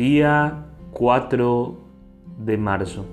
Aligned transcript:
Día 0.00 0.64
4 0.92 1.78
de 2.38 2.56
marzo. 2.56 3.04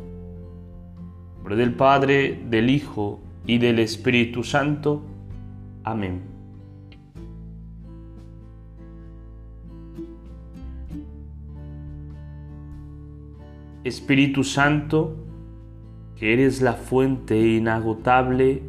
Nombre 1.36 1.58
del 1.58 1.74
Padre, 1.74 2.42
del 2.50 2.70
Hijo 2.70 3.20
y 3.46 3.58
del 3.58 3.80
Espíritu 3.80 4.42
Santo. 4.42 5.02
Amén. 5.84 6.22
Espíritu 13.84 14.46
Santo, 14.46 15.18
que 16.16 16.32
eres 16.32 16.62
la 16.62 16.72
fuente 16.72 17.38
inagotable 17.38 18.64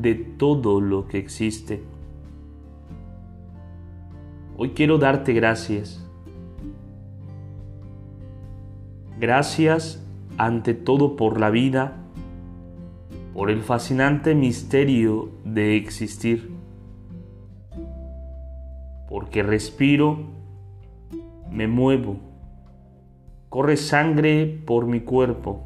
de 0.00 0.14
todo 0.14 0.80
lo 0.80 1.08
que 1.08 1.18
existe. 1.18 1.82
Hoy 4.56 4.70
quiero 4.76 4.96
darte 4.96 5.32
gracias. 5.32 6.03
Gracias 9.26 10.06
ante 10.36 10.74
todo 10.74 11.16
por 11.16 11.40
la 11.40 11.48
vida, 11.48 11.96
por 13.32 13.50
el 13.50 13.62
fascinante 13.62 14.34
misterio 14.34 15.30
de 15.46 15.78
existir, 15.78 16.54
porque 19.08 19.42
respiro, 19.42 20.18
me 21.50 21.66
muevo, 21.68 22.18
corre 23.48 23.78
sangre 23.78 24.62
por 24.66 24.84
mi 24.86 25.00
cuerpo, 25.00 25.62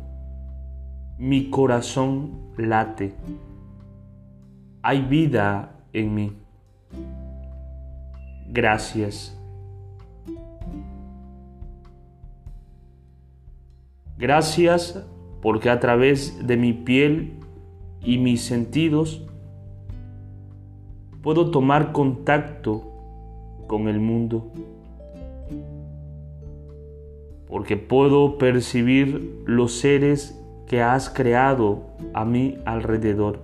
mi 1.19 1.51
corazón 1.51 2.53
late, 2.57 3.17
hay 4.83 5.03
vida 5.03 5.75
en 5.93 6.15
mí. 6.15 6.33
Gracias. 8.51 9.38
Gracias 14.19 15.01
porque 15.41 15.71
a 15.71 15.79
través 15.79 16.45
de 16.45 16.57
mi 16.57 16.73
piel 16.73 17.35
y 18.03 18.19
mis 18.19 18.41
sentidos 18.43 19.25
puedo 21.23 21.53
tomar 21.53 21.93
contacto 21.93 22.83
con 23.69 23.87
el 23.87 24.01
mundo. 24.01 24.51
Porque 27.47 27.77
puedo 27.77 28.39
percibir 28.39 29.45
los 29.47 29.75
seres 29.75 30.37
que 30.67 30.83
has 30.83 31.09
creado 31.09 31.85
a 32.13 32.25
mi 32.25 32.59
alrededor. 32.65 33.39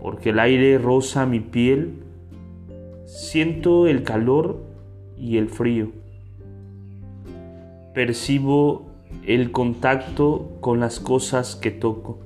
Porque 0.00 0.30
el 0.30 0.38
aire 0.38 0.78
roza 0.78 1.26
mi 1.26 1.40
piel, 1.40 2.04
siento 3.04 3.88
el 3.88 4.04
calor 4.04 4.60
y 5.16 5.38
el 5.38 5.48
frío 5.48 6.01
percibo 7.94 8.86
el 9.26 9.52
contacto 9.52 10.56
con 10.60 10.80
las 10.80 11.00
cosas 11.00 11.56
que 11.56 11.70
toco. 11.70 12.18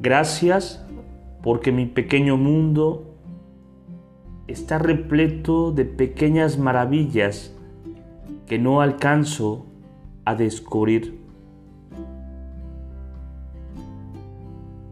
Gracias 0.00 0.84
porque 1.42 1.72
mi 1.72 1.86
pequeño 1.86 2.36
mundo 2.36 3.16
está 4.46 4.78
repleto 4.78 5.72
de 5.72 5.84
pequeñas 5.84 6.58
maravillas 6.58 7.54
que 8.46 8.58
no 8.58 8.80
alcanzo 8.80 9.66
a 10.24 10.34
descubrir. 10.34 11.20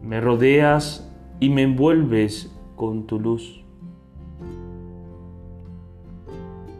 Me 0.03 0.21
rodeas 0.21 1.11
y 1.39 1.49
me 1.49 1.63
envuelves 1.63 2.55
con 2.75 3.05
tu 3.05 3.19
luz. 3.19 3.63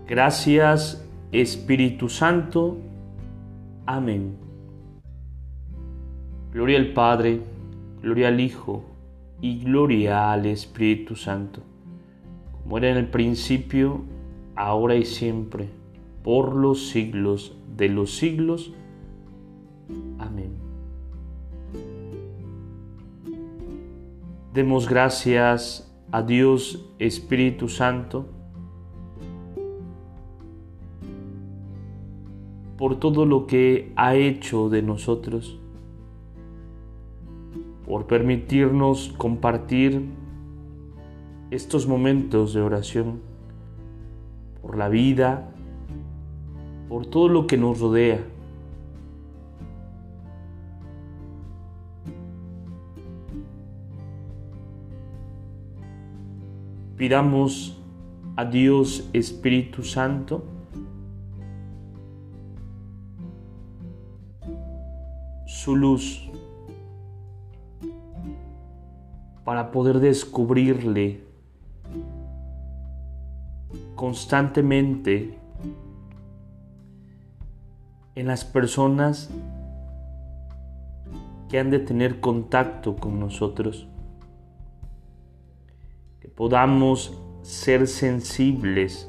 Gracias 0.09 1.07
Espíritu 1.31 2.09
Santo. 2.09 2.79
Amén. 3.85 4.37
Gloria 6.51 6.79
al 6.79 6.93
Padre, 6.93 7.41
gloria 8.01 8.29
al 8.29 8.39
Hijo 8.39 8.85
y 9.39 9.59
gloria 9.59 10.31
al 10.31 10.47
Espíritu 10.47 11.15
Santo, 11.15 11.61
como 12.63 12.79
era 12.79 12.89
en 12.89 12.97
el 12.97 13.07
principio, 13.07 14.01
ahora 14.55 14.95
y 14.95 15.05
siempre, 15.05 15.69
por 16.23 16.55
los 16.55 16.89
siglos 16.89 17.55
de 17.77 17.89
los 17.89 18.17
siglos. 18.17 18.73
Amén. 20.17 20.55
Demos 24.55 24.89
gracias 24.89 25.95
a 26.11 26.23
Dios 26.23 26.91
Espíritu 26.97 27.69
Santo, 27.69 28.38
por 32.79 32.97
todo 32.97 33.25
lo 33.25 33.45
que 33.45 33.91
ha 33.97 34.15
hecho 34.15 34.69
de 34.69 34.81
nosotros, 34.81 35.59
por 37.85 38.07
permitirnos 38.07 39.13
compartir 39.17 40.05
estos 41.51 41.87
momentos 41.87 42.53
de 42.53 42.61
oración, 42.61 43.19
por 44.61 44.77
la 44.77 44.87
vida, 44.87 45.51
por 46.87 47.05
todo 47.05 47.27
lo 47.27 47.47
que 47.47 47.57
nos 47.57 47.81
rodea. 47.81 48.23
Pidamos 56.95 57.77
a 58.37 58.45
Dios 58.45 59.09
Espíritu 59.11 59.83
Santo, 59.83 60.45
su 65.69 65.75
luz 65.75 66.27
para 69.43 69.69
poder 69.69 69.99
descubrirle 69.99 71.23
constantemente 73.93 75.37
en 78.15 78.25
las 78.25 78.45
personas 78.45 79.29
que 81.49 81.59
han 81.59 81.69
de 81.69 81.77
tener 81.77 82.19
contacto 82.19 82.95
con 82.95 83.19
nosotros. 83.19 83.87
Que 86.19 86.29
podamos 86.29 87.15
ser 87.43 87.87
sensibles, 87.87 89.07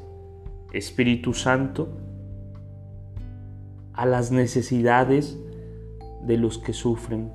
Espíritu 0.74 1.32
Santo, 1.32 1.88
a 3.94 4.04
las 4.04 4.30
necesidades 4.30 5.38
de 6.26 6.36
los 6.36 6.58
que 6.58 6.72
sufren. 6.72 7.30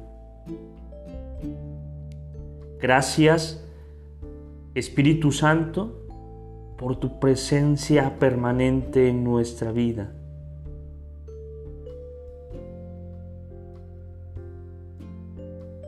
Gracias, 2.79 3.63
Espíritu 4.73 5.31
Santo, 5.31 6.05
por 6.77 6.97
tu 6.97 7.19
presencia 7.19 8.19
permanente 8.19 9.09
en 9.09 9.23
nuestra 9.23 9.71
vida. 9.71 10.11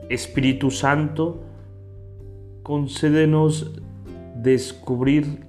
Espíritu 0.09 0.71
Santo, 0.71 1.43
concédenos 2.63 3.73
descubrir 4.35 5.45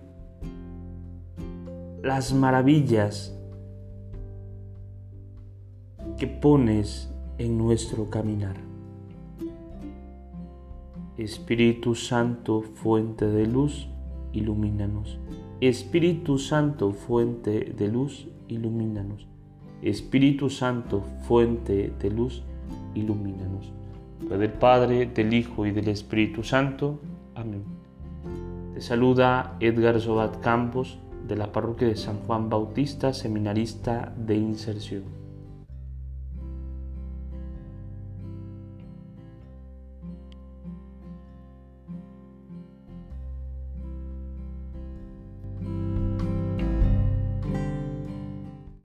las 2.03 2.33
maravillas 2.33 3.39
que 6.17 6.27
pones 6.27 7.13
en 7.39 7.57
nuestro 7.57 8.11
caminar. 8.11 8.57
Espíritu 11.17 11.95
Santo, 11.95 12.63
fuente 12.63 13.27
de 13.27 13.47
luz, 13.47 13.89
ilumínanos. 14.33 15.19
Espíritu 15.61 16.39
Santo, 16.39 16.93
fuente 16.93 17.75
de 17.77 17.89
luz, 17.89 18.29
ilumínanos. 18.49 19.27
Espíritu 19.83 20.51
Santo, 20.51 21.03
fuente 21.27 21.93
de 21.99 22.11
luz, 22.11 22.43
ilumínanos. 22.95 23.73
del 24.29 24.53
Padre, 24.53 25.07
del 25.07 25.33
Hijo 25.33 25.65
y 25.67 25.71
del 25.71 25.89
Espíritu 25.89 26.43
Santo. 26.43 26.99
Amén. 27.35 27.63
Te 28.75 28.81
saluda 28.81 29.57
Edgar 29.61 30.01
Zobat 30.01 30.41
Campos 30.41 30.99
de 31.27 31.37
la 31.37 31.53
parroquia 31.53 31.89
de 31.89 31.97
San 31.97 32.19
Juan 32.21 32.49
Bautista, 32.49 33.13
seminarista 33.13 34.13
de 34.17 34.37
inserción. 34.37 35.18